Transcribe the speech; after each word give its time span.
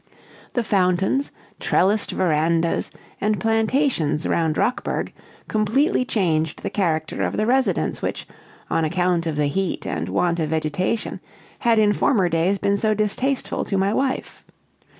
The 0.53 0.63
fountains, 0.63 1.31
trellised 1.59 2.09
verandas, 2.09 2.89
and 3.21 3.39
plantations 3.39 4.27
round 4.27 4.57
Rockburg, 4.57 5.13
completely 5.47 6.05
changed 6.05 6.63
the 6.63 6.71
character 6.71 7.21
of 7.21 7.37
the 7.37 7.45
residence 7.45 8.01
which, 8.01 8.27
on 8.67 8.83
account 8.83 9.27
of 9.27 9.35
the 9.35 9.45
heat 9.45 9.85
and 9.85 10.09
want 10.09 10.39
of 10.39 10.49
vegetation, 10.49 11.19
had 11.59 11.77
in 11.77 11.93
former 11.93 12.29
days 12.29 12.57
been 12.57 12.77
so 12.77 12.95
distasteful 12.95 13.63
to 13.65 13.77
my 13.77 13.93
wife. 13.93 14.43